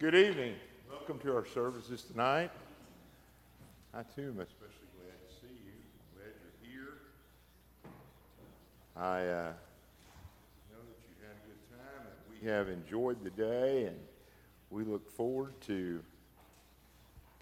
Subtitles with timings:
[0.00, 0.54] Good evening.
[0.88, 2.50] Welcome to our services tonight.
[3.92, 5.72] I too am especially glad to see you.
[6.16, 6.92] Glad you're here.
[8.96, 9.52] I uh,
[10.72, 13.96] know that you had a good time and we have enjoyed the day, and
[14.70, 16.02] we look forward to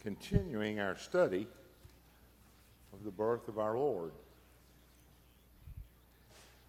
[0.02, 1.46] continuing our study
[2.92, 4.10] of the birth of our Lord.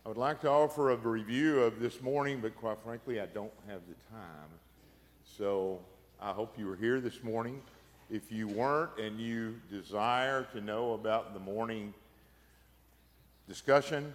[0.06, 3.54] I would like to offer a review of this morning, but quite frankly, I don't
[3.68, 4.50] have the time.
[5.40, 5.80] So
[6.22, 7.62] I hope you were here this morning.
[8.12, 11.94] If you weren't and you desire to know about the morning
[13.48, 14.12] discussion,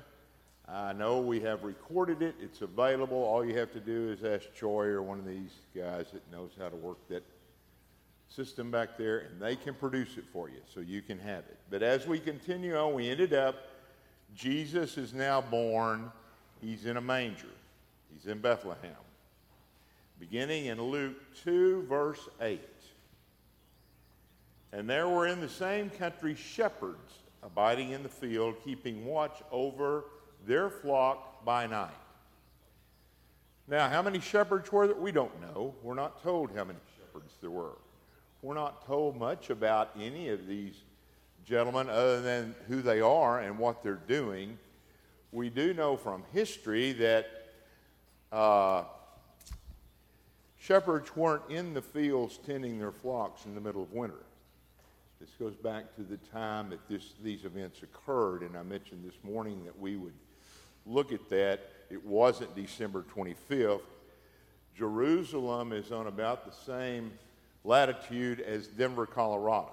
[0.68, 2.34] I know we have recorded it.
[2.42, 3.16] It's available.
[3.16, 6.50] All you have to do is ask Troy or one of these guys that knows
[6.60, 7.22] how to work that
[8.28, 11.56] system back there, and they can produce it for you so you can have it.
[11.70, 13.56] But as we continue on, we ended up,
[14.36, 16.12] Jesus is now born.
[16.60, 17.48] He's in a manger,
[18.12, 18.92] he's in Bethlehem.
[20.18, 22.60] Beginning in Luke 2, verse 8.
[24.72, 30.04] And there were in the same country shepherds abiding in the field, keeping watch over
[30.46, 31.90] their flock by night.
[33.68, 34.96] Now, how many shepherds were there?
[34.96, 35.74] We don't know.
[35.82, 37.76] We're not told how many shepherds there were.
[38.42, 40.74] We're not told much about any of these
[41.46, 44.58] gentlemen other than who they are and what they're doing.
[45.32, 47.26] We do know from history that
[48.32, 48.84] uh,
[50.64, 54.24] shepherds weren't in the fields tending their flocks in the middle of winter.
[55.20, 59.18] This goes back to the time that this, these events occurred, and I mentioned this
[59.22, 60.14] morning that we would
[60.86, 61.60] look at that.
[61.90, 63.80] It wasn't December 25th.
[64.76, 67.12] Jerusalem is on about the same
[67.62, 69.70] latitude as Denver, Colorado.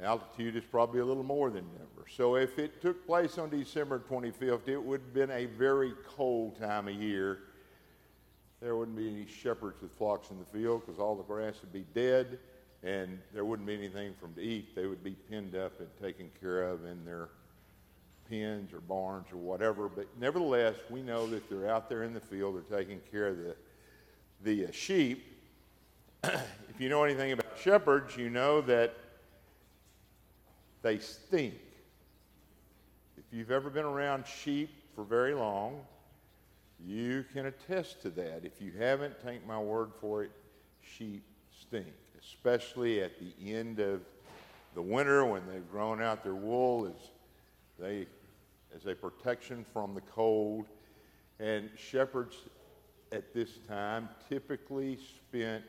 [0.00, 2.08] Altitude is probably a little more than Denver.
[2.10, 6.58] So if it took place on December 25th, it would have been a very cold
[6.58, 7.40] time of year.
[8.62, 11.72] There wouldn't be any shepherds with flocks in the field because all the grass would
[11.72, 12.38] be dead
[12.84, 14.76] and there wouldn't be anything for them to eat.
[14.76, 17.30] They would be penned up and taken care of in their
[18.30, 19.88] pens or barns or whatever.
[19.88, 22.54] But nevertheless, we know that they're out there in the field.
[22.54, 23.56] They're taking care of the,
[24.44, 25.24] the uh, sheep.
[26.24, 28.94] if you know anything about shepherds, you know that
[30.82, 31.54] they stink.
[33.16, 35.80] If you've ever been around sheep for very long,
[36.84, 38.44] you can attest to that.
[38.44, 40.30] If you haven't, take my word for it,
[40.80, 41.22] sheep
[41.60, 41.86] stink,
[42.20, 44.00] especially at the end of
[44.74, 47.10] the winter when they've grown out their wool as
[47.78, 48.06] they
[48.74, 50.66] as a protection from the cold.
[51.38, 52.36] And shepherds
[53.10, 55.64] at this time typically spent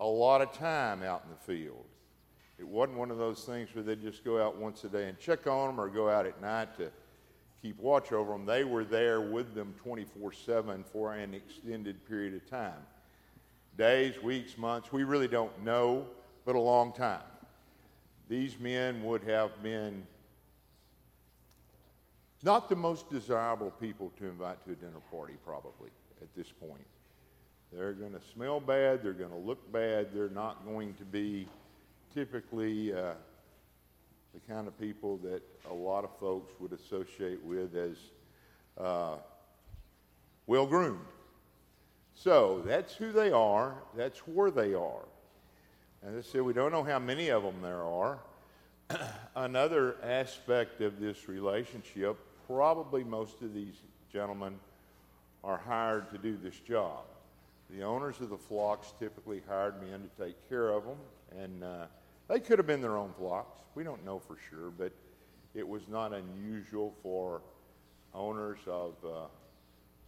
[0.00, 1.84] a lot of time out in the field.
[2.58, 5.18] It wasn't one of those things where they'd just go out once a day and
[5.18, 6.90] check on them or go out at night to
[7.62, 8.44] keep watch over them.
[8.44, 12.82] They were there with them 24 7 for an extended period of time
[13.76, 16.06] days, weeks, months, we really don't know,
[16.44, 17.22] but a long time.
[18.28, 20.06] These men would have been
[22.42, 25.90] not the most desirable people to invite to a dinner party, probably,
[26.20, 26.86] at this point.
[27.72, 31.48] They're going to smell bad, they're going to look bad, they're not going to be
[32.12, 33.14] typically uh,
[34.34, 37.96] the kind of people that a lot of folks would associate with as
[38.78, 39.16] uh,
[40.46, 41.04] well groomed.
[42.14, 45.04] So that's who they are, that's where they are.
[46.04, 48.18] And I said, we don't know how many of them there are.
[49.36, 53.74] Another aspect of this relationship, probably most of these
[54.12, 54.54] gentlemen
[55.44, 57.04] are hired to do this job.
[57.70, 60.98] The owners of the flocks typically hired men to take care of them,
[61.38, 61.86] and uh,
[62.32, 63.60] they could have been their own flocks.
[63.74, 64.90] We don't know for sure, but
[65.54, 67.42] it was not unusual for
[68.14, 69.26] owners of uh,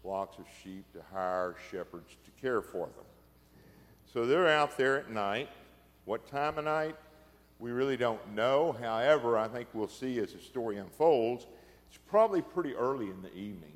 [0.03, 3.05] flocks of sheep to hire shepherds to care for them.
[4.11, 5.51] So they're out there at night.
[6.07, 6.97] What time of night?
[7.59, 8.75] We really don't know.
[8.81, 11.47] However, I think we'll see as the story unfolds,
[11.89, 13.73] it's probably pretty early in the evening.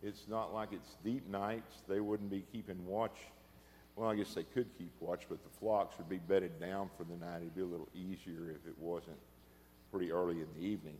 [0.00, 1.82] It's not like it's deep nights.
[1.88, 3.16] They wouldn't be keeping watch.
[3.96, 7.04] Well, I guess they could keep watch, but the flocks would be bedded down for
[7.04, 7.38] the night.
[7.42, 9.18] It'd be a little easier if it wasn't
[9.92, 10.96] pretty early in the evening.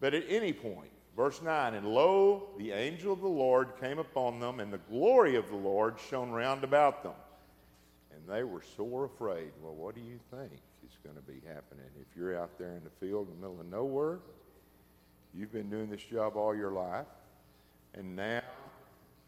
[0.00, 4.40] But at any point, Verse 9 And lo, the angel of the Lord came upon
[4.40, 7.12] them, and the glory of the Lord shone round about them.
[8.12, 9.50] And they were sore afraid.
[9.62, 10.52] Well, what do you think
[10.84, 11.86] is going to be happening?
[12.00, 14.18] If you're out there in the field in the middle of nowhere,
[15.32, 17.06] you've been doing this job all your life,
[17.94, 18.42] and now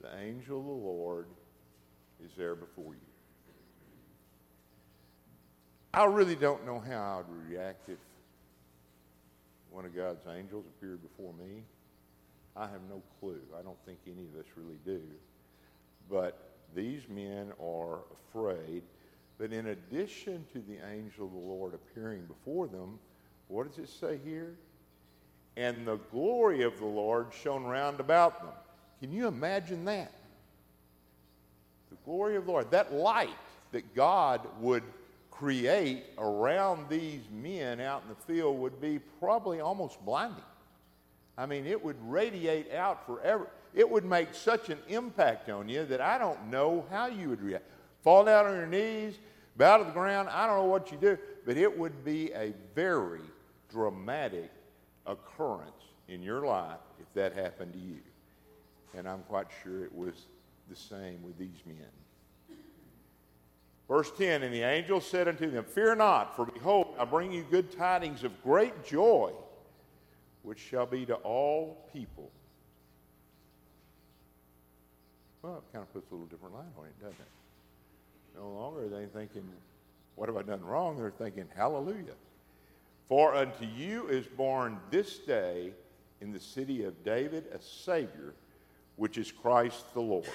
[0.00, 1.26] the angel of the Lord
[2.24, 3.00] is there before you.
[5.94, 7.98] I really don't know how I would react if
[9.70, 11.62] one of God's angels appeared before me.
[12.54, 13.40] I have no clue.
[13.58, 15.00] I don't think any of us really do.
[16.10, 16.38] But
[16.74, 18.82] these men are afraid.
[19.38, 22.98] But in addition to the angel of the Lord appearing before them,
[23.48, 24.54] what does it say here?
[25.56, 28.52] And the glory of the Lord shone round about them.
[29.00, 30.12] Can you imagine that?
[31.90, 33.30] The glory of the Lord, that light
[33.72, 34.82] that God would
[35.30, 40.42] create around these men out in the field would be probably almost blinding.
[41.36, 43.48] I mean, it would radiate out forever.
[43.74, 47.42] It would make such an impact on you that I don't know how you would
[47.42, 47.64] react.
[48.02, 49.18] Fall down on your knees,
[49.56, 52.54] bow to the ground, I don't know what you do, but it would be a
[52.74, 53.20] very
[53.70, 54.50] dramatic
[55.06, 55.70] occurrence
[56.08, 57.98] in your life if that happened to you.
[58.96, 60.14] And I'm quite sure it was
[60.68, 62.56] the same with these men.
[63.88, 67.44] Verse 10 And the angel said unto them, Fear not, for behold, I bring you
[67.50, 69.32] good tidings of great joy,
[70.42, 72.30] which shall be to all people.
[75.42, 78.36] Well, it kind of puts a little different light on it, doesn't it?
[78.36, 79.44] No longer are they thinking,
[80.16, 80.98] What have I done wrong?
[80.98, 82.14] They're thinking, Hallelujah.
[83.08, 85.72] For unto you is born this day
[86.20, 88.34] in the city of David a Savior,
[88.96, 90.26] which is Christ the Lord.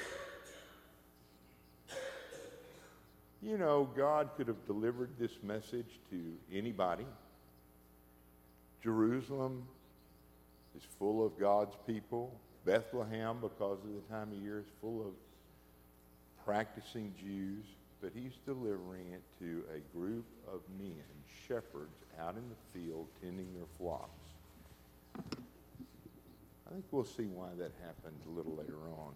[3.42, 7.08] You know, God could have delivered this message to anybody.
[8.84, 9.64] Jerusalem
[10.78, 12.40] is full of God's people.
[12.66, 15.14] Bethlehem, because of the time of year, is full of
[16.46, 17.66] practicing Jews.
[18.00, 21.04] But he's delivering it to a group of men,
[21.48, 24.21] shepherds, out in the field tending their flocks.
[26.72, 29.12] I think we'll see why that happened a little later on.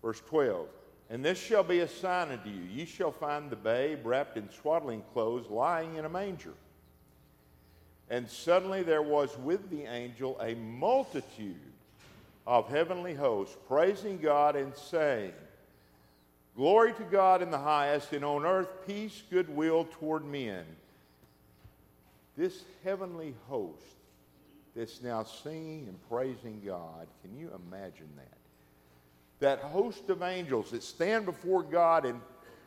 [0.00, 0.68] Verse 12
[1.10, 2.62] and this shall be a sign unto you.
[2.70, 6.52] Ye shall find the babe wrapped in swaddling clothes, lying in a manger.
[8.10, 11.56] And suddenly there was with the angel a multitude
[12.46, 15.32] of heavenly hosts, praising God and saying,
[16.56, 20.64] Glory to God in the highest, and on earth peace, goodwill toward men.
[22.36, 23.97] This heavenly host
[24.78, 28.38] that's now singing and praising God, can you imagine that?
[29.40, 32.20] that host of angels that stand before God and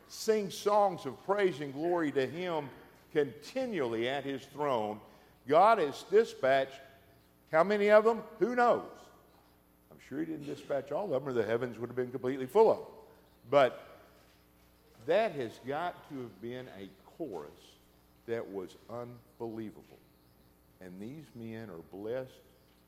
[0.08, 2.68] sing songs of praise and glory to Him
[3.12, 4.98] continually at His throne.
[5.46, 6.80] God has dispatched
[7.50, 8.22] how many of them?
[8.38, 8.82] Who knows?
[9.90, 12.46] I'm sure He didn't dispatch all of them, or the heavens would have been completely
[12.46, 12.86] full of them.
[13.50, 13.86] But
[15.06, 16.88] that has got to have been a
[17.18, 17.50] chorus
[18.26, 19.98] that was unbelievable.
[20.84, 22.30] And these men are blessed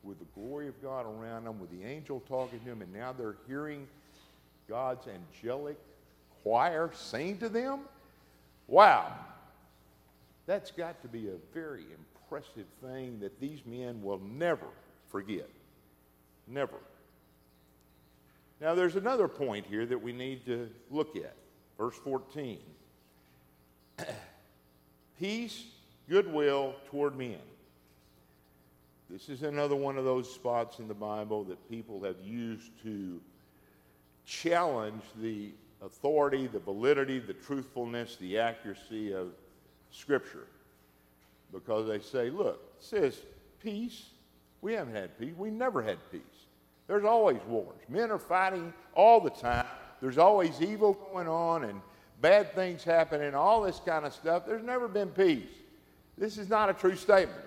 [0.03, 3.13] with the glory of God around them, with the angel talking to them, and now
[3.13, 3.87] they're hearing
[4.67, 5.77] God's angelic
[6.45, 7.81] choir sing to them?
[8.67, 9.11] Wow.
[10.45, 14.67] That's got to be a very impressive thing that these men will never
[15.07, 15.49] forget.
[16.47, 16.77] Never.
[18.61, 21.33] Now, there's another point here that we need to look at.
[21.77, 22.59] Verse 14
[25.19, 25.65] Peace,
[26.07, 27.39] goodwill toward men.
[29.09, 33.21] This is another one of those spots in the Bible that people have used to
[34.25, 35.51] challenge the
[35.83, 39.27] authority, the validity, the truthfulness, the accuracy of
[39.91, 40.47] Scripture.
[41.53, 43.21] Because they say, look, it says
[43.61, 44.05] peace.
[44.61, 45.33] We haven't had peace.
[45.37, 46.21] We never had peace.
[46.87, 47.79] There's always wars.
[47.87, 49.67] Men are fighting all the time.
[50.01, 51.79] There's always evil going on and
[52.21, 54.45] bad things happening, all this kind of stuff.
[54.47, 55.49] There's never been peace.
[56.17, 57.44] This is not a true statement.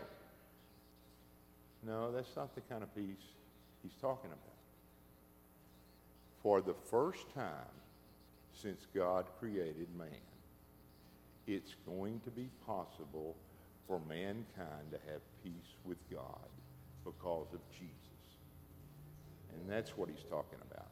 [1.86, 3.34] No, that's not the kind of peace
[3.82, 4.40] he's talking about.
[6.42, 7.74] For the first time
[8.52, 10.08] since God created man,
[11.46, 13.36] it's going to be possible
[13.86, 16.48] for mankind to have peace with God
[17.04, 17.92] because of Jesus.
[19.52, 20.88] And that's what he's talking about.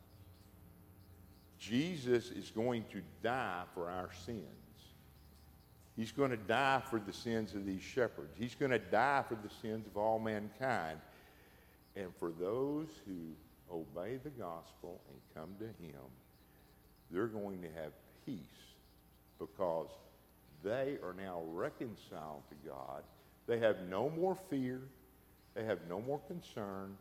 [1.59, 4.65] Jesus is going to die for our sins.
[5.96, 8.34] He's going to die for the sins of these shepherds.
[8.38, 11.00] He's going to die for the sins of all mankind.
[11.96, 16.02] And for those who obey the gospel and come to Him,
[17.10, 17.92] they're going to have
[18.26, 18.36] peace
[19.38, 19.88] because
[20.62, 23.02] they are now reconciled to God.
[23.46, 24.82] They have no more fear.
[25.54, 26.96] They have no more concern.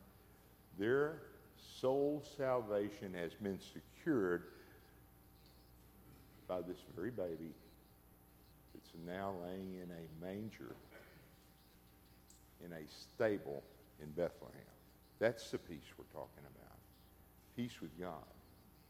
[0.80, 1.18] Their
[1.82, 4.44] soul salvation has been secured
[6.48, 7.52] by this very baby
[9.06, 10.76] now laying in a manger
[12.64, 13.64] in a stable
[14.02, 14.56] in Bethlehem.
[15.20, 16.78] That's the peace we're talking about.
[17.56, 18.26] Peace with God,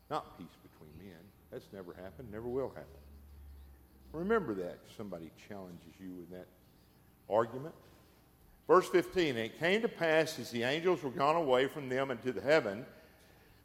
[0.09, 1.19] not peace between men.
[1.51, 2.85] That's never happened, never will happen.
[4.11, 6.47] Remember that if somebody challenges you with that
[7.29, 7.75] argument.
[8.67, 12.09] Verse 15, and it came to pass as the angels were gone away from them
[12.09, 12.85] into the heaven,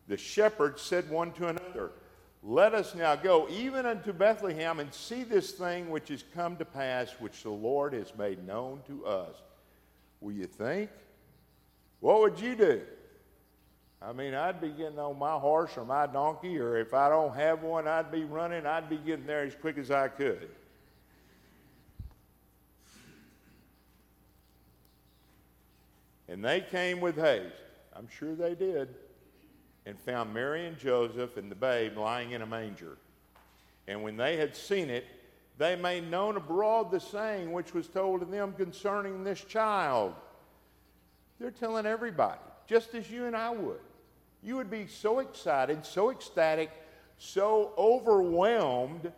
[0.09, 1.93] the shepherds said one to another,
[2.43, 6.65] Let us now go even unto Bethlehem and see this thing which has come to
[6.65, 9.37] pass, which the Lord has made known to us.
[10.21, 10.91] Will you think?
[12.01, 12.81] What would you do?
[14.01, 17.35] I mean, I'd be getting on my horse or my donkey, or if I don't
[17.35, 18.65] have one, I'd be running.
[18.65, 20.49] I'd be getting there as quick as I could.
[26.27, 27.53] And they came with haste.
[27.95, 28.89] I'm sure they did
[29.91, 32.97] and found Mary and Joseph and the babe lying in a manger.
[33.89, 35.05] And when they had seen it,
[35.59, 40.15] they made known abroad the saying which was told to them concerning this child.
[41.41, 43.81] They're telling everybody, just as you and I would.
[44.45, 46.71] You would be so excited, so ecstatic,
[47.19, 49.11] so overwhelmed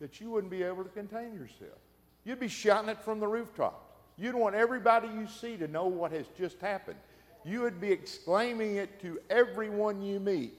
[0.00, 1.80] that you wouldn't be able to contain yourself.
[2.24, 3.92] You'd be shouting it from the rooftops.
[4.16, 6.98] You'd want everybody you see to know what has just happened
[7.46, 10.58] you would be exclaiming it to everyone you meet.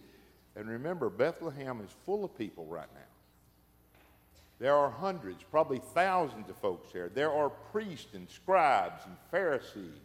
[0.55, 3.99] And remember, Bethlehem is full of people right now.
[4.59, 7.09] There are hundreds, probably thousands of folks there.
[7.09, 9.99] There are priests and scribes and Pharisees,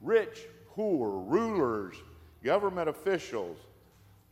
[0.00, 0.40] rich,
[0.70, 1.94] poor, rulers,
[2.42, 3.58] government officials,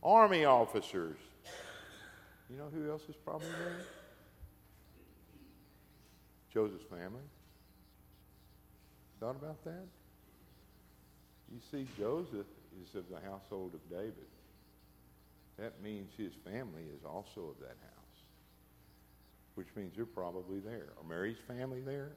[0.03, 1.17] army officers.
[2.49, 3.77] You know who else is probably there?
[6.53, 7.23] Joseph's family.
[9.19, 9.85] Thought about that?
[11.51, 12.47] You see, Joseph
[12.83, 14.13] is of the household of David.
[15.57, 18.23] That means his family is also of that house,
[19.55, 20.87] which means they're probably there.
[20.97, 22.11] Are Mary's family there?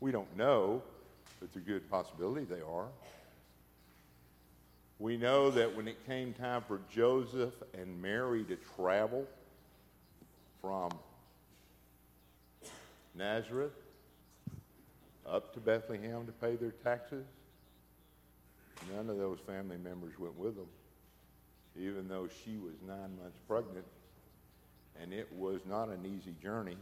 [0.00, 0.82] We don't know,
[1.38, 2.88] but it's a good possibility they are.
[4.98, 9.26] We know that when it came time for Joseph and Mary to travel
[10.60, 10.90] from
[13.14, 13.72] Nazareth
[15.26, 17.26] up to Bethlehem to pay their taxes,
[18.94, 20.68] None of those family members went with them,
[21.78, 23.84] even though she was nine months pregnant,
[25.00, 26.76] and it was not an easy journey.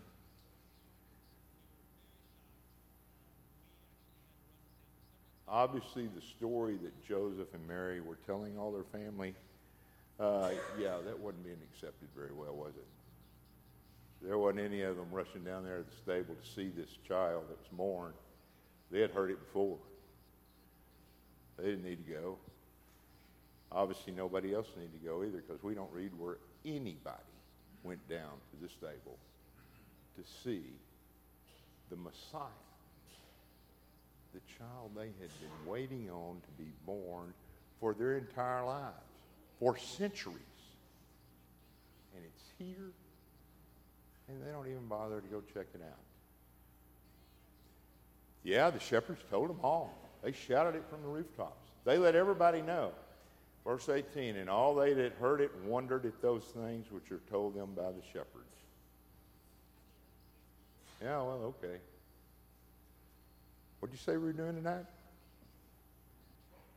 [5.48, 9.34] Obviously, the story that Joseph and Mary were telling all their family,
[10.18, 14.26] uh, yeah, that wasn't being accepted very well, was it?
[14.26, 17.44] There wasn't any of them rushing down there to the stable to see this child
[17.48, 18.12] that was born.
[18.90, 19.76] They had heard it before.
[21.58, 22.38] They didn't need to go.
[23.72, 27.16] Obviously, nobody else needed to go either because we don't read where anybody
[27.82, 29.18] went down to the stable
[30.16, 30.62] to see
[31.90, 32.40] the Messiah,
[34.34, 37.32] the child they had been waiting on to be born
[37.80, 38.94] for their entire lives,
[39.58, 40.36] for centuries.
[42.14, 42.92] And it's here,
[44.28, 45.98] and they don't even bother to go check it out.
[48.42, 50.05] Yeah, the shepherds told them all.
[50.26, 51.70] They shouted it from the rooftops.
[51.84, 52.90] They let everybody know.
[53.64, 57.54] Verse 18, and all they that heard it wondered at those things which are told
[57.54, 58.56] them by the shepherds.
[61.00, 61.76] Yeah, well, okay.
[63.78, 64.86] What did you say we were doing tonight?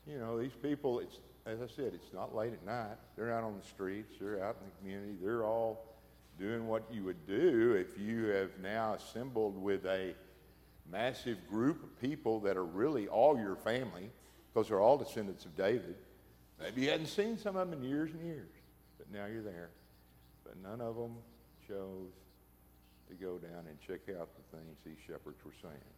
[0.05, 2.97] You know, these people, it's, as I said, it's not late at night.
[3.17, 5.87] They're out on the streets, they're out in the community, they're all
[6.37, 10.13] doing what you would do if you have now assembled with a
[10.91, 14.09] massive group of people that are really all your family,
[14.53, 15.95] because they're all descendants of David.
[16.59, 18.49] Maybe you hadn't seen some of them in years and years,
[18.97, 19.69] but now you're there.
[20.43, 21.15] But none of them
[21.67, 22.11] chose
[23.07, 25.93] to go down and check out the things these shepherds were saying.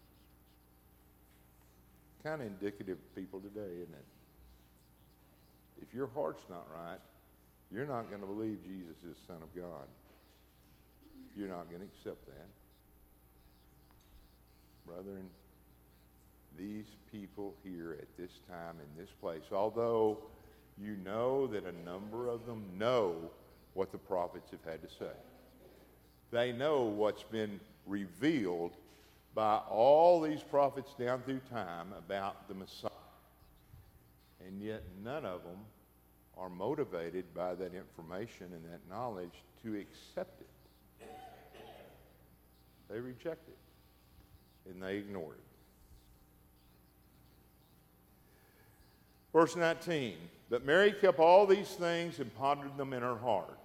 [2.24, 4.06] Kind of indicative of people today, isn't it?
[5.82, 7.00] If your heart's not right,
[7.72, 9.88] you're not going to believe Jesus is Son of God.
[11.36, 12.48] You're not going to accept that
[14.92, 15.30] brethren,
[16.58, 20.18] these people here at this time in this place, although
[20.78, 23.16] you know that a number of them know
[23.74, 25.14] what the prophets have had to say,
[26.32, 28.72] they know what's been revealed
[29.34, 32.90] by all these prophets down through time about the Messiah.
[34.46, 35.60] And yet none of them
[36.38, 40.48] are motivated by that information and that knowledge to accept it.
[42.90, 43.58] They reject it
[44.70, 45.52] and they ignored it.
[49.34, 50.16] Verse 19
[50.50, 53.58] But Mary kept all these things and pondered them in her heart.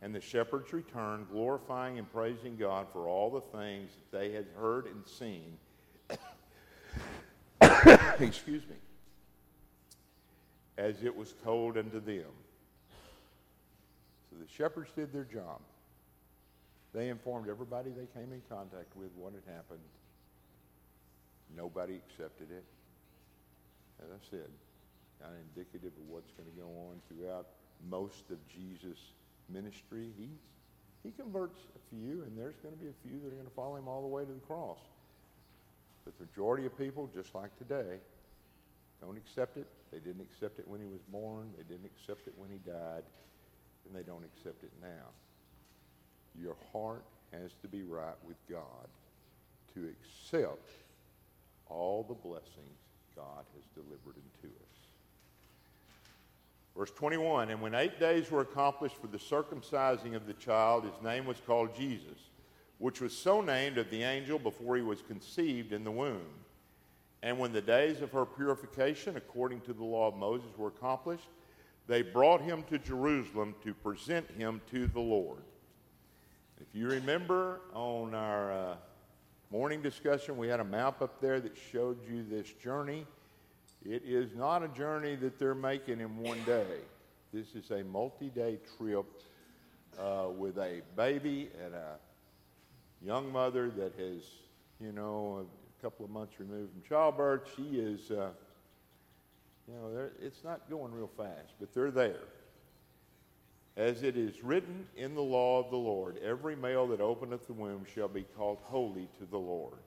[0.00, 4.46] And the shepherds returned, glorifying and praising God for all the things that they had
[4.56, 5.58] heard and seen.
[8.20, 8.76] Excuse me.
[10.76, 12.30] As it was told unto them.
[14.30, 15.58] So the shepherds did their job.
[16.94, 19.80] They informed everybody they came in contact with what had happened
[21.56, 22.64] Nobody accepted it.
[24.02, 24.48] As I said,
[25.20, 27.46] not indicative of what's going to go on throughout
[27.90, 29.12] most of Jesus'
[29.48, 30.10] ministry.
[30.16, 30.28] He,
[31.02, 33.54] he converts a few, and there's going to be a few that are going to
[33.54, 34.78] follow him all the way to the cross.
[36.04, 37.98] But the majority of people, just like today,
[39.00, 39.66] don't accept it.
[39.92, 41.50] They didn't accept it when he was born.
[41.56, 43.02] They didn't accept it when he died.
[43.86, 45.10] And they don't accept it now.
[46.40, 48.88] Your heart has to be right with God
[49.74, 50.70] to accept
[51.68, 52.78] all the blessings
[53.14, 54.68] God has delivered unto us.
[56.76, 61.02] Verse 21 And when eight days were accomplished for the circumcising of the child, his
[61.02, 62.30] name was called Jesus,
[62.78, 66.22] which was so named of the angel before he was conceived in the womb.
[67.22, 71.28] And when the days of her purification, according to the law of Moses, were accomplished,
[71.88, 75.42] they brought him to Jerusalem to present him to the Lord.
[76.60, 78.76] If you remember on our uh,
[79.50, 83.06] morning discussion, we had a map up there that showed you this journey.
[83.84, 86.66] It is not a journey that they're making in one day.
[87.32, 89.06] This is a multi day trip
[89.98, 91.96] uh, with a baby and a
[93.02, 94.22] young mother that has,
[94.80, 97.48] you know, a couple of months removed from childbirth.
[97.56, 98.30] She is, uh,
[99.66, 102.20] you know, it's not going real fast, but they're there.
[103.78, 107.52] As it is written in the law of the Lord, every male that openeth the
[107.52, 109.78] womb shall be called holy to the Lord.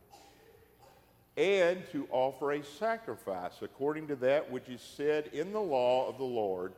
[1.35, 6.17] And to offer a sacrifice according to that which is said in the law of
[6.17, 6.71] the Lord,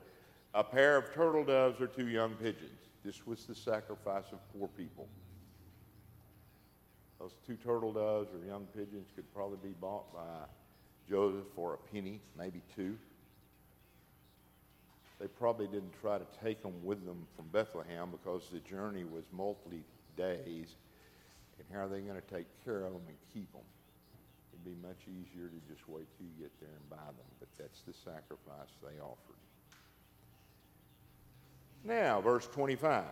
[0.55, 2.79] a pair of turtle doves or two young pigeons.
[3.05, 5.07] This was the sacrifice of poor people.
[7.19, 10.45] Those two turtle doves or young pigeons could probably be bought by
[11.07, 12.97] Joseph for a penny, maybe two.
[15.23, 19.23] They probably didn't try to take them with them from Bethlehem because the journey was
[19.31, 19.85] multi
[20.17, 20.75] days.
[21.57, 23.61] And how are they going to take care of them and keep them?
[24.51, 27.25] It'd be much easier to just wait till you get there and buy them.
[27.39, 29.39] But that's the sacrifice they offered.
[31.85, 33.05] Now, verse 25.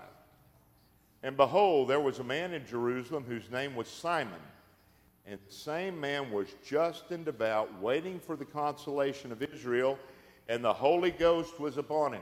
[1.24, 4.36] And behold, there was a man in Jerusalem whose name was Simeon.
[5.26, 9.98] And the same man was just and devout, waiting for the consolation of Israel
[10.48, 12.22] and the Holy Ghost was upon him.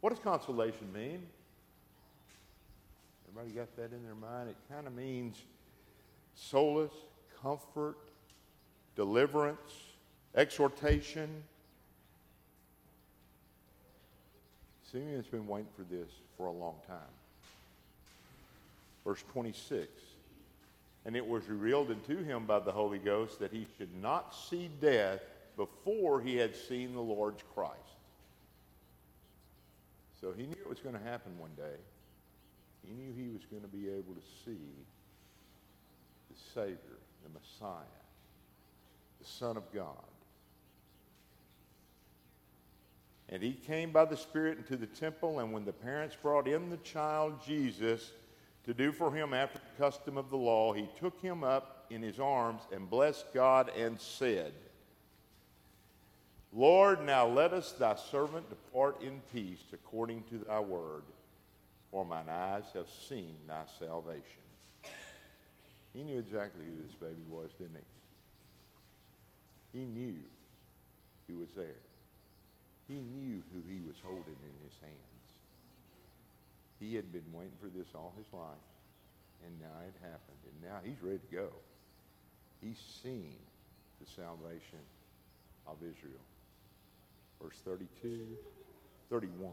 [0.00, 1.22] What does consolation mean?
[3.28, 4.48] Everybody got that in their mind?
[4.48, 5.36] It kind of means
[6.34, 6.92] solace,
[7.42, 7.96] comfort,
[8.96, 9.58] deliverance,
[10.34, 11.28] exhortation.
[14.90, 16.96] Simeon's been waiting for this for a long time.
[19.04, 19.88] Verse 26
[21.04, 24.70] And it was revealed unto him by the Holy Ghost that he should not see
[24.80, 25.20] death
[25.58, 27.74] before he had seen the Lord's Christ.
[30.20, 31.76] So he knew it was going to happen one day.
[32.86, 34.70] He knew he was going to be able to see
[36.30, 37.84] the Savior, the Messiah,
[39.20, 39.92] the Son of God.
[43.28, 46.70] And he came by the Spirit into the temple, and when the parents brought in
[46.70, 48.12] the child Jesus
[48.64, 52.00] to do for him after the custom of the law, he took him up in
[52.00, 54.52] his arms and blessed God and said,
[56.52, 61.02] Lord, now let us, thy servant, depart in peace according to thy word,
[61.90, 64.22] for mine eyes have seen thy salvation.
[65.92, 67.76] He knew exactly who this baby was, didn't
[69.72, 69.78] he?
[69.80, 70.16] He knew
[71.26, 71.82] he was there.
[72.88, 74.94] He knew who he was holding in his hands.
[76.80, 78.68] He had been waiting for this all his life,
[79.44, 81.48] and now it happened, and now he's ready to go.
[82.62, 83.36] He's seen
[84.00, 84.80] the salvation
[85.66, 86.24] of Israel
[87.42, 88.26] verse 32,
[89.10, 89.52] 31,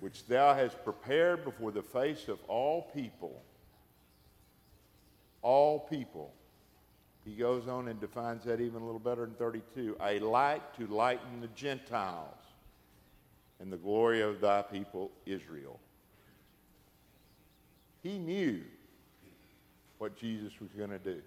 [0.00, 3.42] which thou hast prepared before the face of all people.
[5.42, 6.32] All people.
[7.24, 9.96] He goes on and defines that even a little better in 32.
[10.02, 12.36] A light to lighten the Gentiles
[13.60, 15.78] and the glory of thy people Israel.
[18.02, 18.62] He knew
[19.98, 21.20] what Jesus was going to do.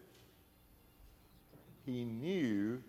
[1.85, 2.81] He knew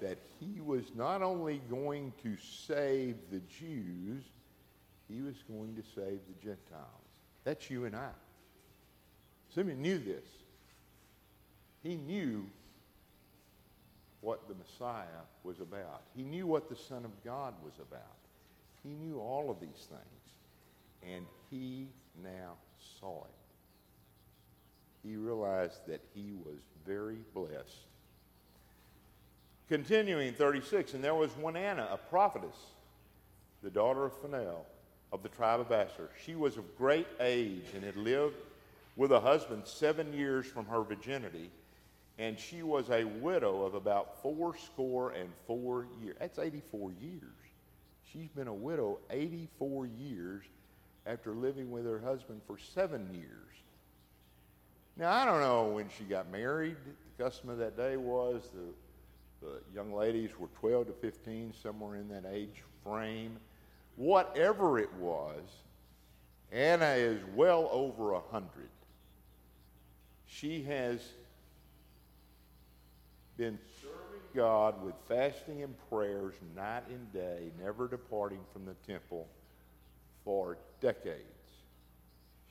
[0.00, 4.22] that he was not only going to save the Jews,
[5.08, 6.86] he was going to save the Gentiles.
[7.44, 8.10] That's you and I.
[9.54, 10.24] Simeon knew this.
[11.82, 12.46] He knew
[14.20, 16.02] what the Messiah was about.
[16.16, 18.02] He knew what the Son of God was about.
[18.82, 21.14] He knew all of these things.
[21.14, 21.86] And he
[22.22, 22.54] now
[23.00, 25.08] saw it.
[25.08, 27.86] He realized that he was very blessed
[29.68, 32.56] Continuing 36, and there was one Anna, a prophetess,
[33.62, 34.64] the daughter of Phanuel
[35.12, 36.08] of the tribe of Asher.
[36.24, 38.36] She was of great age and had lived
[38.96, 41.50] with a husband seven years from her virginity,
[42.18, 46.16] and she was a widow of about fourscore and four years.
[46.20, 47.22] That's 84 years.
[48.12, 50.44] She's been a widow 84 years
[51.06, 53.32] after living with her husband for seven years.
[54.96, 56.76] Now, I don't know when she got married.
[57.18, 58.72] The custom of that day was the,
[59.40, 63.36] the young ladies were 12 to 15, somewhere in that age frame.
[63.96, 65.42] Whatever it was,
[66.52, 68.68] Anna is well over a 100.
[70.26, 71.00] She has
[73.36, 79.28] been serving God with fasting and prayers night and day, never departing from the temple
[80.24, 81.22] for decades.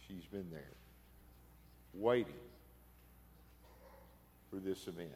[0.08, 0.76] She's been there
[1.94, 2.34] waiting
[4.50, 5.12] for this event.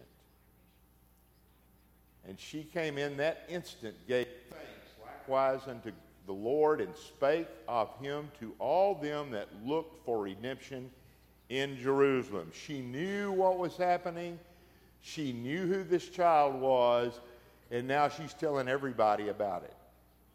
[2.29, 5.91] And she came in that instant, gave thanks likewise unto
[6.27, 10.91] the Lord, and spake of him to all them that looked for redemption
[11.49, 12.51] in Jerusalem.
[12.53, 14.37] She knew what was happening.
[15.01, 17.19] She knew who this child was,
[17.71, 19.73] and now she's telling everybody about it.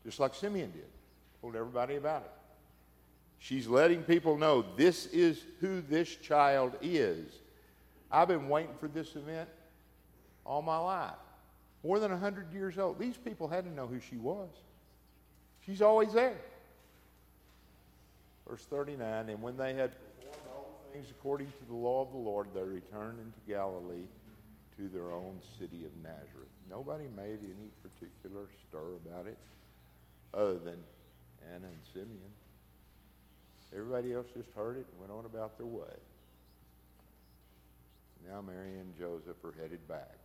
[0.05, 0.83] Just like Simeon did.
[1.41, 2.33] Told everybody about it.
[3.39, 7.39] She's letting people know this is who this child is.
[8.11, 9.49] I've been waiting for this event
[10.45, 11.13] all my life.
[11.85, 12.99] More than 100 years old.
[12.99, 14.49] These people had to know who she was.
[15.67, 16.41] She's always there.
[18.49, 22.19] Verse 39 And when they had performed all things according to the law of the
[22.19, 24.07] Lord, they returned into Galilee
[24.79, 26.49] to their own city of Nazareth.
[26.71, 29.37] Nobody made any particular stir about it
[30.33, 30.79] other than
[31.53, 32.33] Anna and Simeon.
[33.75, 35.97] Everybody else just heard it and went on about their way.
[38.29, 40.17] Now Mary and Joseph are headed back.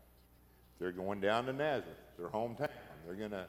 [0.80, 2.70] They're going down to Nazareth, their hometown.
[3.06, 3.48] They're going to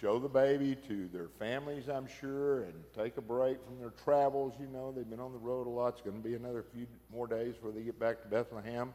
[0.00, 4.54] show the baby to their families, I'm sure, and take a break from their travels.
[4.58, 5.94] You know, they've been on the road a lot.
[5.94, 8.92] It's going to be another few more days before they get back to Bethlehem.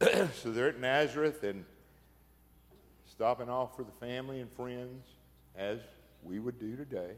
[0.00, 1.64] so they're at Nazareth and
[3.10, 5.04] stopping off for the family and friends,
[5.56, 5.78] as
[6.22, 7.12] we would do today.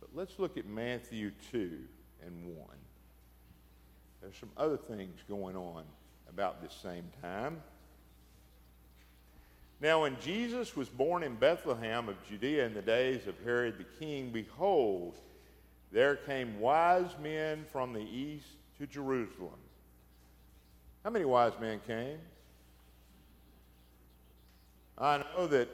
[0.00, 1.78] But let's look at Matthew 2
[2.24, 2.66] and 1.
[4.24, 5.82] There's some other things going on
[6.30, 7.60] about this same time.
[9.82, 13.84] Now, when Jesus was born in Bethlehem of Judea in the days of Herod the
[14.02, 15.18] king, behold,
[15.92, 18.46] there came wise men from the east
[18.78, 19.60] to Jerusalem.
[21.04, 22.16] How many wise men came?
[24.96, 25.68] I know that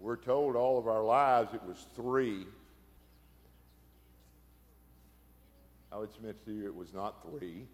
[0.00, 2.44] we're told all of our lives it was three.
[5.96, 7.64] I would submit to you it was not three.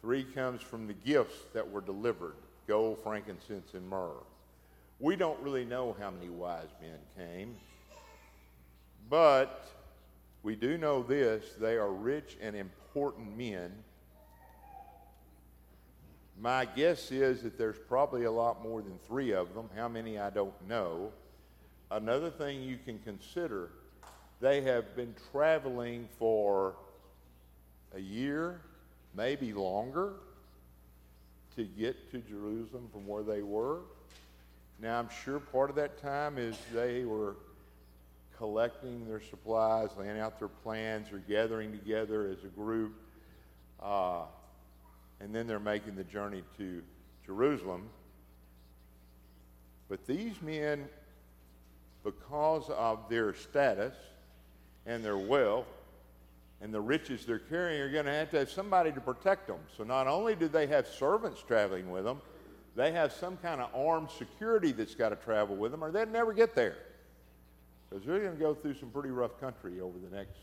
[0.00, 4.22] Three comes from the gifts that were delivered gold, frankincense, and myrrh.
[4.98, 7.56] We don't really know how many wise men came,
[9.10, 9.68] but
[10.42, 13.72] we do know this they are rich and important men.
[16.40, 19.68] My guess is that there's probably a lot more than three of them.
[19.76, 21.12] How many, I don't know.
[21.90, 23.68] Another thing you can consider
[24.40, 26.74] they have been traveling for
[27.96, 28.60] a year,
[29.14, 30.12] maybe longer,
[31.56, 33.80] to get to Jerusalem from where they were.
[34.80, 37.36] Now, I'm sure part of that time is they were
[38.36, 42.92] collecting their supplies, laying out their plans, or gathering together as a group.
[43.82, 44.24] Uh,
[45.20, 46.82] and then they're making the journey to
[47.24, 47.88] Jerusalem.
[49.88, 50.86] But these men,
[52.04, 53.94] because of their status
[54.84, 55.66] and their wealth
[56.60, 59.58] and the riches they're carrying, are going to have to have somebody to protect them.
[59.76, 62.20] So not only do they have servants traveling with them,
[62.74, 66.12] they have some kind of armed security that's got to travel with them, or they'd
[66.12, 66.76] never get there
[67.88, 70.36] because they're going to go through some pretty rough country over the next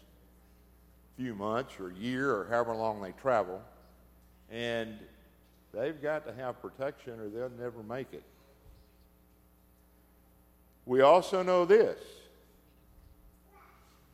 [1.17, 3.61] few months or year or however long they travel.
[4.49, 4.97] And
[5.73, 8.23] they've got to have protection or they'll never make it.
[10.85, 11.99] We also know this.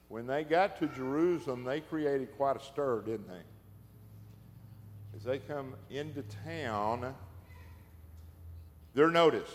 [0.09, 3.41] When they got to Jerusalem, they created quite a stir, didn't they?
[5.15, 7.15] As they come into town,
[8.93, 9.53] they're noticed.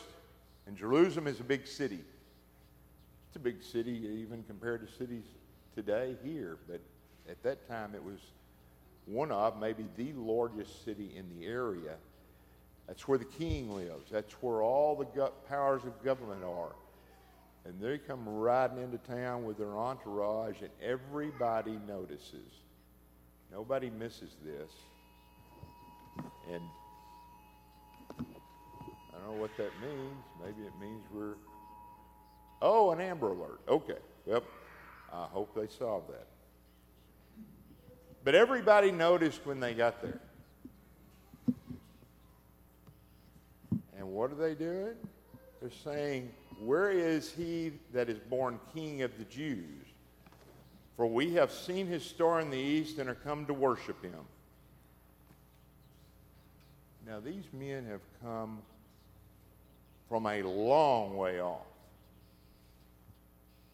[0.67, 2.01] And Jerusalem is a big city.
[3.29, 5.25] It's a big city, even compared to cities
[5.75, 6.81] today here, but
[7.29, 8.21] at that time it was
[9.07, 11.97] one of, maybe the largest city in the area.
[12.87, 14.11] That's where the king lives.
[14.11, 16.77] That's where all the powers of government are.
[17.67, 22.53] And they come riding into town with their entourage, and everybody notices.
[23.51, 24.71] Nobody misses this.
[26.53, 26.63] And
[28.19, 30.15] I don't know what that means.
[30.43, 31.37] Maybe it means we're
[32.67, 33.61] Oh, an Amber Alert.
[33.69, 33.99] Okay.
[34.27, 34.43] Yep.
[35.13, 36.27] I hope they solve that.
[38.25, 40.19] But everybody noticed when they got there.
[43.99, 44.95] And what are they doing?
[45.61, 49.87] They're saying, Where is he that is born king of the Jews?
[50.97, 54.21] For we have seen his star in the east and are come to worship him.
[57.07, 58.63] Now, these men have come
[60.09, 61.67] from a long way off.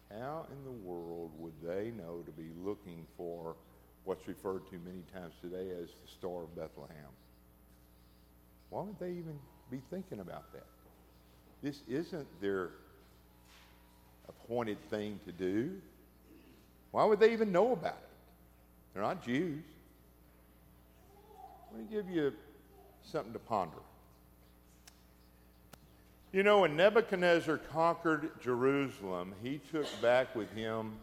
[0.09, 3.55] How in the world would they know to be looking for
[4.03, 7.11] what's referred to many times today as the Star of Bethlehem?
[8.69, 9.39] Why would they even
[9.69, 10.65] be thinking about that?
[11.61, 12.69] This isn't their
[14.27, 15.71] appointed thing to do.
[16.91, 18.09] Why would they even know about it?
[18.93, 19.63] They're not Jews.
[21.71, 22.33] Let me give you
[23.03, 23.77] something to ponder.
[26.33, 30.93] You know, when Nebuchadnezzar conquered Jerusalem, he took back with him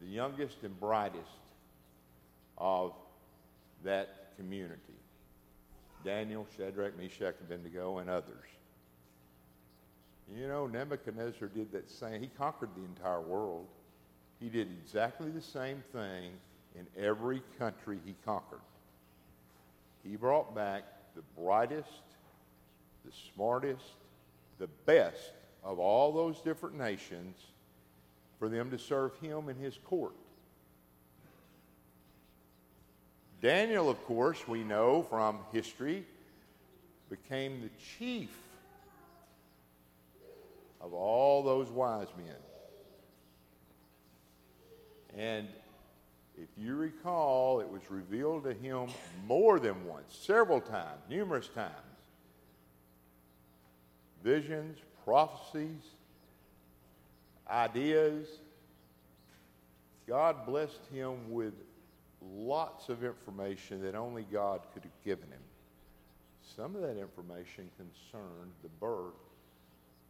[0.00, 1.22] the youngest and brightest
[2.58, 2.92] of
[3.84, 4.80] that community
[6.04, 8.44] Daniel, Shadrach, Meshach, Abednego, and others.
[10.34, 13.66] You know, Nebuchadnezzar did that same, he conquered the entire world.
[14.40, 16.32] He did exactly the same thing
[16.74, 18.60] in every country he conquered.
[20.02, 20.84] He brought back
[21.14, 21.88] the brightest,
[23.04, 23.84] the smartest,
[24.58, 25.32] the best
[25.64, 27.36] of all those different nations
[28.38, 30.14] for them to serve him in his court.
[33.40, 36.04] Daniel, of course, we know from history,
[37.08, 38.36] became the chief
[40.86, 42.36] of all those wise men.
[45.18, 45.48] And
[46.38, 48.86] if you recall, it was revealed to him
[49.26, 51.72] more than once, several times, numerous times.
[54.22, 55.82] Visions, prophecies,
[57.50, 58.28] ideas.
[60.06, 61.54] God blessed him with
[62.22, 65.40] lots of information that only God could have given him.
[66.54, 69.14] Some of that information concerned the birth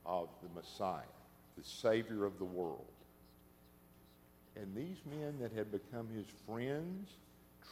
[0.07, 1.03] of the Messiah,
[1.59, 2.87] the Savior of the world.
[4.57, 7.11] And these men that had become his friends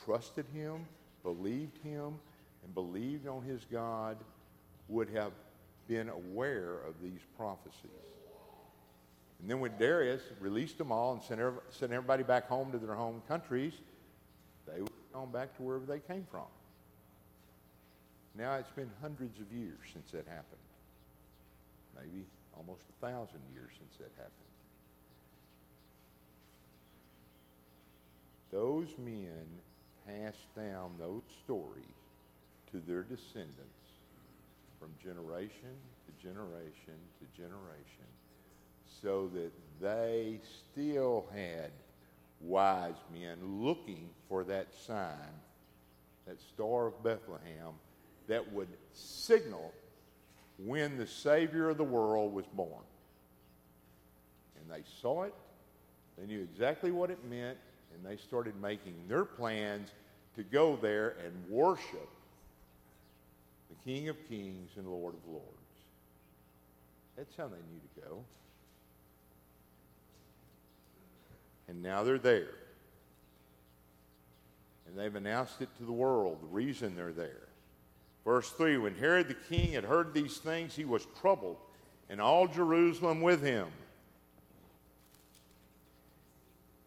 [0.05, 0.87] trusted him,
[1.23, 2.14] believed him,
[2.64, 4.16] and believed on his God
[4.88, 5.33] would have
[5.88, 7.90] been aware of these prophecies.
[9.40, 12.94] And then when Darius released them all and sent, sent everybody back home to their
[12.94, 13.75] home countries,
[14.66, 16.47] they would have gone back to wherever they came from.
[18.37, 20.63] Now it's been hundreds of years since that happened.
[21.96, 22.24] Maybe
[22.57, 24.33] almost a thousand years since that happened.
[28.50, 29.46] Those men
[30.07, 31.85] passed down those stories
[32.70, 33.61] to their descendants
[34.78, 35.74] from generation
[36.07, 38.07] to generation to generation
[39.02, 41.70] so that they still had
[42.40, 45.35] wise men looking for that sign,
[46.26, 47.74] that star of Bethlehem,
[48.28, 49.72] that would signal
[50.58, 52.84] when the Savior of the world was born.
[54.60, 55.34] And they saw it,
[56.18, 57.58] they knew exactly what it meant,
[57.94, 59.90] and they started making their plans
[60.36, 62.08] to go there and worship
[63.68, 65.48] the King of Kings and Lord of Lords.
[67.16, 68.24] That's how they knew to go.
[71.68, 72.54] And now they're there.
[74.86, 77.48] And they've announced it to the world, the reason they're there.
[78.24, 81.56] Verse 3 When Herod the king had heard these things, he was troubled,
[82.08, 83.68] and all Jerusalem with him.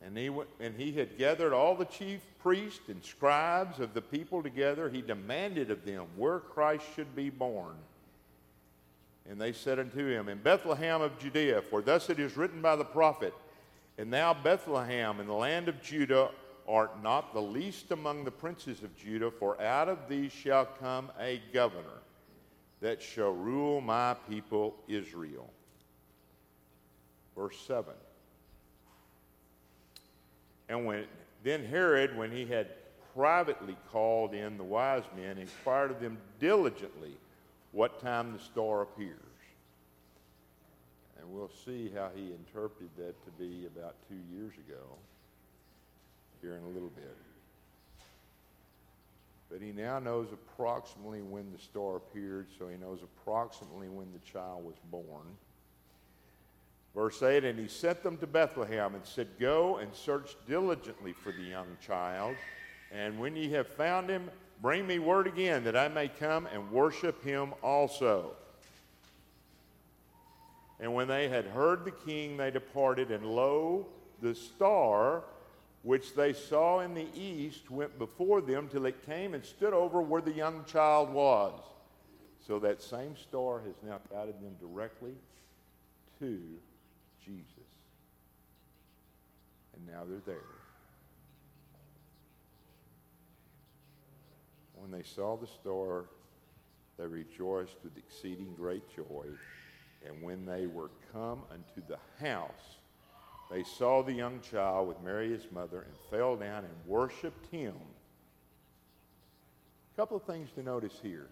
[0.01, 4.01] And he, went, and he had gathered all the chief priests and scribes of the
[4.01, 4.89] people together.
[4.89, 7.75] He demanded of them where Christ should be born.
[9.29, 12.77] And they said unto him, In Bethlehem of Judea, for thus it is written by
[12.77, 13.33] the prophet,
[13.97, 16.29] And thou, Bethlehem, in the land of Judah,
[16.67, 21.11] art not the least among the princes of Judah, for out of thee shall come
[21.19, 22.01] a governor
[22.81, 25.49] that shall rule my people Israel.
[27.35, 27.93] Verse 7.
[30.69, 31.05] And when
[31.43, 32.67] then Herod, when he had
[33.15, 37.13] privately called in the wise men, inquired of them diligently
[37.71, 39.17] what time the star appears.
[41.19, 44.83] And we'll see how he interpreted that to be about two years ago
[46.41, 47.15] here in a little bit.
[49.49, 54.19] But he now knows approximately when the star appeared, so he knows approximately when the
[54.19, 55.25] child was born.
[56.93, 61.31] Verse 8 And he sent them to Bethlehem and said, Go and search diligently for
[61.31, 62.35] the young child,
[62.91, 64.29] and when ye have found him,
[64.61, 68.31] bring me word again that I may come and worship him also.
[70.79, 73.87] And when they had heard the king, they departed, and lo,
[74.21, 75.23] the star
[75.83, 80.01] which they saw in the east went before them till it came and stood over
[80.01, 81.59] where the young child was.
[82.45, 85.13] So that same star has now guided them directly
[86.19, 86.39] to
[87.23, 87.45] Jesus.
[89.75, 90.43] And now they're there.
[94.75, 96.05] When they saw the star,
[96.97, 99.25] they rejoiced with exceeding great joy.
[100.05, 102.76] And when they were come unto the house,
[103.49, 107.75] they saw the young child with Mary his mother and fell down and worshiped him.
[109.93, 111.27] A couple of things to notice here.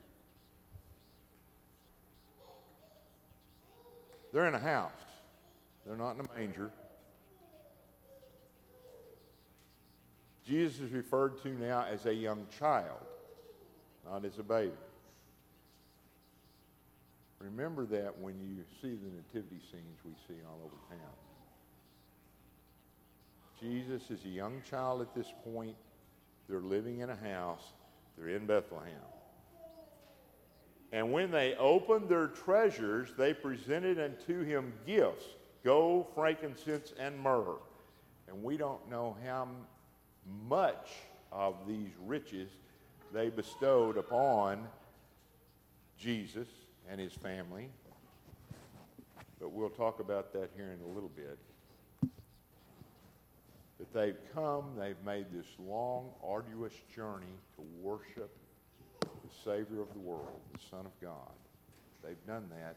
[4.31, 4.91] They're in a house.
[5.85, 6.71] They're not in a manger.
[10.45, 13.01] Jesus is referred to now as a young child,
[14.09, 14.71] not as a baby.
[17.39, 21.24] Remember that when you see the nativity scenes we see all over town.
[23.59, 25.75] Jesus is a young child at this point.
[26.49, 27.63] They're living in a house.
[28.17, 28.91] They're in Bethlehem.
[30.91, 35.25] And when they opened their treasures, they presented unto him gifts
[35.63, 37.57] gold, frankincense, and myrrh.
[38.27, 39.47] And we don't know how
[40.47, 40.89] much
[41.31, 42.49] of these riches
[43.11, 44.67] they bestowed upon
[45.97, 46.47] Jesus
[46.89, 47.67] and his family.
[49.39, 51.37] But we'll talk about that here in a little bit.
[53.93, 58.35] That they've come, they've made this long, arduous journey to worship
[59.01, 61.31] the Savior of the world, the Son of God.
[62.03, 62.75] They've done that,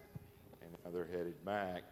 [0.63, 1.83] and now they're headed back.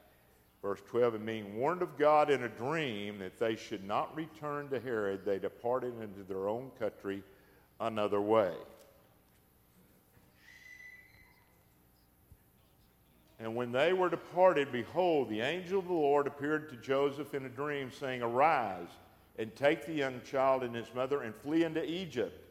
[0.63, 4.69] Verse 12, and being warned of God in a dream that they should not return
[4.71, 7.23] to Herod, they departed into their own country
[7.81, 8.53] another way.
[13.39, 17.45] And when they were departed, behold, the angel of the Lord appeared to Joseph in
[17.45, 18.89] a dream, saying, Arise
[19.39, 22.43] and take the young child and his mother and flee into Egypt,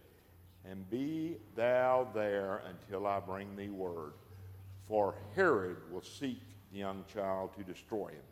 [0.70, 4.14] and be thou there until I bring thee word.
[4.88, 8.24] For Herod will seek the young child to destroy him.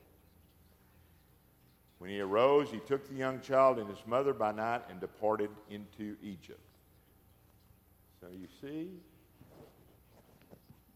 [1.97, 5.49] When he arose, he took the young child and his mother by night and departed
[5.69, 6.59] into Egypt.
[8.19, 8.89] So you see,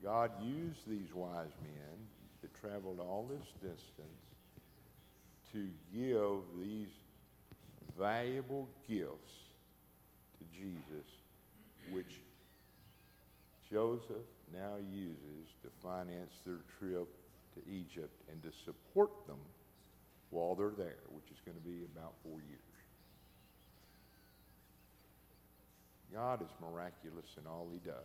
[0.04, 1.98] God used these wise men
[2.41, 3.82] that traveled all this distance
[5.54, 6.89] to give these
[7.98, 9.34] valuable gifts
[10.38, 11.08] to Jesus,
[11.92, 12.22] which
[13.70, 17.08] Joseph now uses to finance their trip
[17.56, 19.40] to Egypt and to support them
[20.30, 22.62] while they're there, which is going to be about four years.
[26.14, 27.96] God is miraculous in all he does.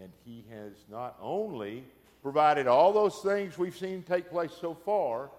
[0.00, 1.84] And he has not only
[2.22, 5.30] provided all those things we've seen take place so far,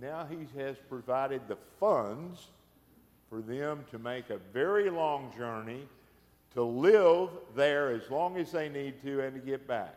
[0.00, 2.48] now he has provided the funds
[3.28, 5.86] for them to make a very long journey,
[6.54, 9.94] to live there as long as they need to, and to get back.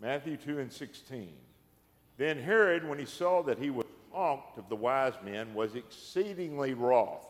[0.00, 1.32] Matthew 2 and 16.
[2.16, 6.74] Then Herod, when he saw that he was mocked of the wise men, was exceedingly
[6.74, 7.26] wroth,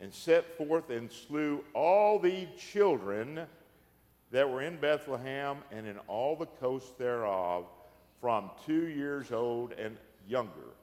[0.00, 3.40] and set forth and slew all the children
[4.30, 7.66] that were in Bethlehem and in all the coasts thereof,
[8.20, 9.96] from two years old and
[10.28, 10.74] younger,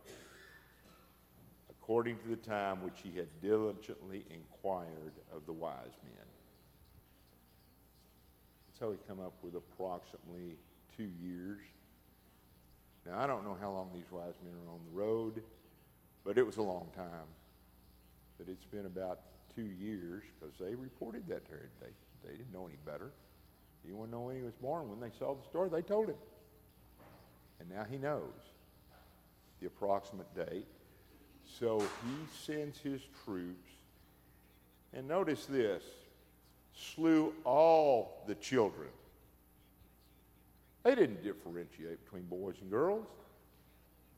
[1.69, 6.25] according to the time which he had diligently inquired of the wise men.
[8.80, 10.58] So he come up with approximately
[10.97, 11.60] two years.
[13.06, 15.43] Now, I don't know how long these wise men are on the road,
[16.23, 17.28] but it was a long time.
[18.38, 19.19] But it's been about
[19.56, 21.69] two years because they reported that to Herod.
[21.82, 23.12] They, they didn't know any better.
[23.84, 24.89] He didn't know when he was born.
[24.89, 26.15] When they saw the story, they told him.
[27.60, 28.34] And now he knows
[29.62, 30.67] the approximate date.
[31.60, 33.71] So he sends his troops.
[34.93, 35.84] And notice this
[36.74, 38.90] slew all the children
[40.86, 43.08] they didn't differentiate between boys and girls.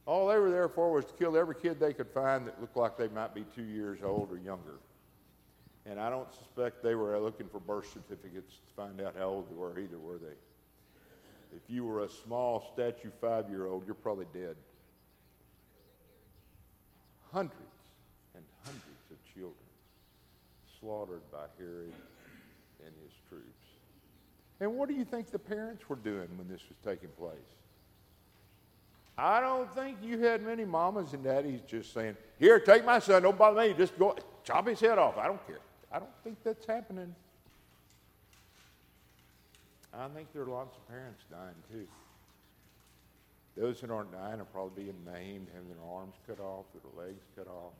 [0.07, 2.77] All they were there for was to kill every kid they could find that looked
[2.77, 4.79] like they might be two years old or younger.
[5.85, 9.51] And I don't suspect they were looking for birth certificates to find out how old
[9.51, 10.35] they were either, were they?
[11.55, 14.55] If you were a small statue five year old, you're probably dead.
[17.33, 17.61] Hundreds
[18.33, 19.53] and hundreds of children
[20.79, 21.93] slaughtered by Herod
[22.85, 23.43] and his troops.
[24.61, 27.35] And what do you think the parents were doing when this was taking place?
[29.17, 33.23] I don't think you had many mamas and daddies just saying, Here, take my son,
[33.23, 35.17] don't bother me, just go chop his head off.
[35.17, 35.59] I don't care.
[35.91, 37.15] I don't think that's happening.
[39.93, 41.87] I think there are lots of parents dying too.
[43.55, 47.23] Those that aren't dying are probably being maimed, having their arms cut off, their legs
[47.35, 47.73] cut off.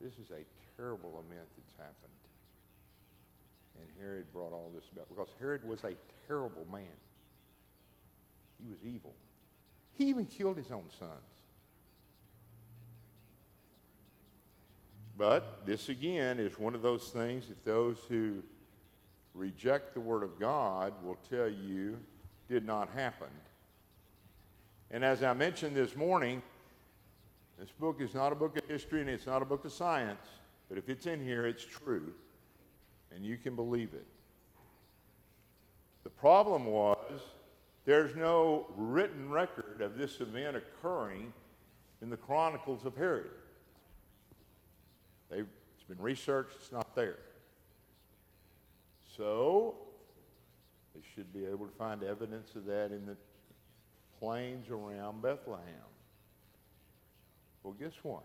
[0.00, 0.44] This is a
[0.76, 2.18] terrible event that's happened.
[3.78, 5.92] And Herod brought all this about because Herod was a
[6.26, 6.86] terrible man.
[8.62, 9.14] He was evil.
[9.94, 11.12] He even killed his own sons.
[15.16, 18.42] But this again is one of those things that those who
[19.34, 21.98] reject the Word of God will tell you
[22.48, 23.28] did not happen.
[24.90, 26.40] And as I mentioned this morning,
[27.58, 30.24] this book is not a book of history and it's not a book of science,
[30.68, 32.12] but if it's in here, it's true,
[33.14, 34.06] and you can believe it.
[36.04, 37.20] The problem was
[37.88, 41.32] there's no written record of this event occurring
[42.02, 43.30] in the Chronicles of Herod.
[45.30, 47.16] They've, it's been researched, it's not there.
[49.16, 49.74] So,
[50.94, 53.16] they should be able to find evidence of that in the
[54.20, 55.88] plains around Bethlehem.
[57.62, 58.24] Well, guess what?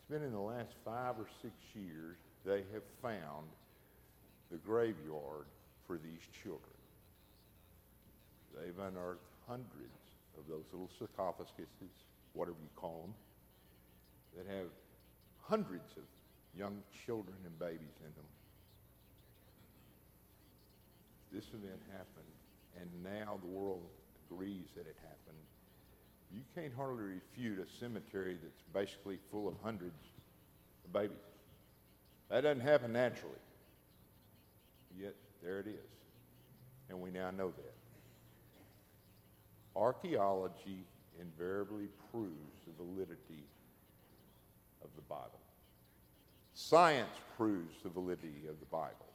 [0.00, 3.46] It's been in the last five or six years they have found
[4.50, 5.46] the graveyard
[5.86, 6.69] for these children.
[8.56, 10.00] They've unearthed hundreds
[10.38, 11.94] of those little sarcophaguses,
[12.32, 13.14] whatever you call them,
[14.36, 14.66] that have
[15.42, 16.04] hundreds of
[16.56, 18.28] young children and babies in them.
[21.32, 22.34] This event happened,
[22.80, 23.82] and now the world
[24.30, 25.38] agrees that it happened.
[26.32, 30.00] You can't hardly refute a cemetery that's basically full of hundreds
[30.84, 31.16] of babies.
[32.28, 33.34] That doesn't happen naturally.
[34.96, 35.74] Yet, there it is.
[36.88, 37.79] And we now know that.
[39.76, 40.84] Archaeology
[41.20, 43.44] invariably proves the validity
[44.82, 45.40] of the Bible.
[46.54, 49.06] Science proves the validity of the Bible.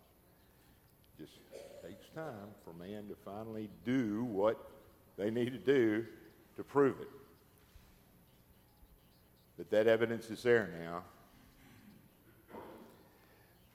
[1.17, 1.39] It just
[1.83, 4.71] takes time for man to finally do what
[5.17, 6.05] they need to do
[6.55, 7.09] to prove it.
[9.57, 11.03] But that evidence is there now.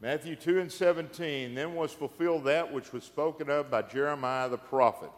[0.01, 4.57] Matthew 2 and 17, then was fulfilled that which was spoken of by Jeremiah the
[4.57, 5.11] prophet.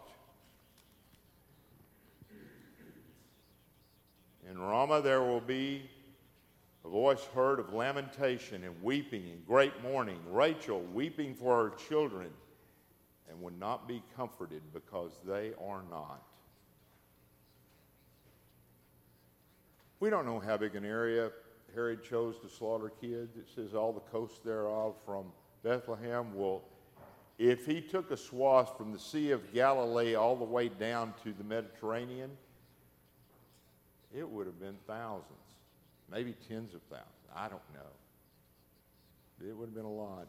[4.53, 5.89] In Ramah there will be
[6.85, 12.29] a voice heard of lamentation and weeping and great mourning, Rachel weeping for her children,
[13.27, 16.21] and would not be comforted because they are not.
[19.99, 21.31] We don't know how big an area
[21.73, 23.37] Herod chose to slaughter kids.
[23.37, 25.31] It says all the coast thereof from
[25.63, 26.63] Bethlehem will,
[27.39, 31.33] if he took a swath from the Sea of Galilee all the way down to
[31.33, 32.29] the Mediterranean,
[34.15, 35.27] it would have been thousands,
[36.11, 37.07] maybe tens of thousands.
[37.35, 37.89] I don't know.
[39.47, 40.27] It would have been a lot.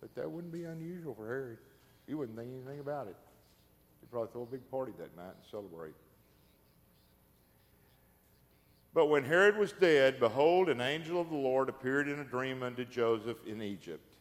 [0.00, 1.58] But that wouldn't be unusual for Herod.
[2.06, 3.16] He wouldn't think anything about it.
[4.00, 5.94] He'd probably throw a big party that night and celebrate.
[8.92, 12.62] But when Herod was dead, behold, an angel of the Lord appeared in a dream
[12.62, 14.16] unto Joseph in Egypt.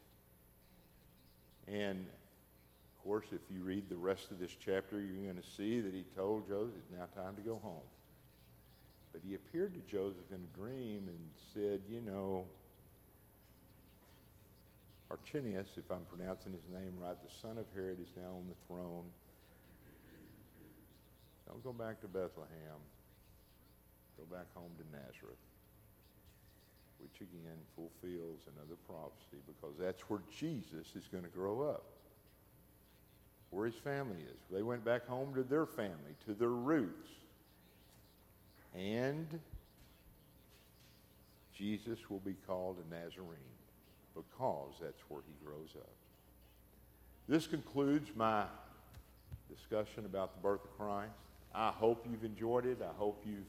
[1.67, 5.79] And of course, if you read the rest of this chapter, you're going to see
[5.79, 7.81] that he told Joseph, it's now time to go home.
[9.11, 11.19] But he appeared to Joseph in a dream and
[11.53, 12.45] said, You know,
[15.09, 18.55] Archinius, if I'm pronouncing his name right, the son of Herod is now on the
[18.67, 19.05] throne.
[21.47, 22.77] Don't go back to Bethlehem.
[24.17, 25.39] Go back home to Nazareth,
[26.99, 31.85] which again fulfills another prophecy because that's where Jesus is going to grow up,
[33.49, 34.37] where his family is.
[34.51, 37.07] They went back home to their family, to their roots.
[38.75, 39.39] And
[41.55, 43.37] Jesus will be called a Nazarene
[44.15, 45.89] because that's where he grows up.
[47.27, 48.45] This concludes my
[49.49, 51.11] discussion about the birth of Christ.
[51.53, 52.79] I hope you've enjoyed it.
[52.81, 53.45] I hope you've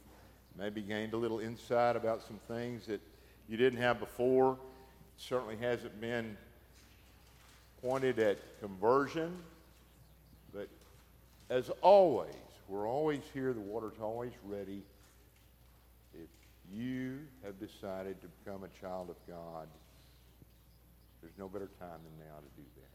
[0.59, 3.01] maybe gained a little insight about some things that
[3.49, 4.53] you didn't have before.
[4.53, 4.59] It
[5.16, 6.37] certainly hasn't been
[7.83, 9.37] pointed at conversion,
[10.53, 10.68] but
[11.49, 12.35] as always,
[12.68, 14.83] we're always here, the water's always ready.
[16.73, 19.66] You have decided to become a child of God,
[21.21, 22.89] there's no better time than now to do that.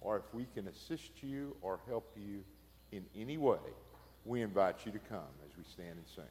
[0.00, 2.42] Or if we can assist you or help you
[2.90, 3.58] in any way,
[4.24, 6.24] we invite you to come as we stand and sing.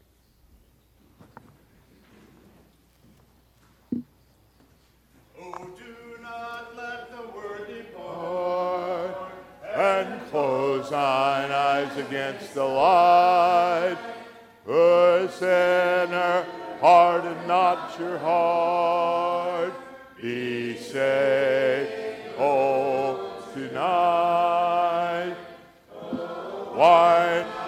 [5.41, 9.15] Oh, do not let the word depart
[9.73, 13.97] and close thine eyes against the light.
[14.67, 16.45] O sinner,
[16.81, 19.73] harden not your heart.
[20.19, 21.91] be saved.
[22.39, 25.37] Oh, tonight.
[26.73, 27.45] Why